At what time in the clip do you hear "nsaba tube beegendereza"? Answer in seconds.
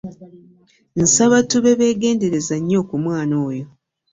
1.01-2.55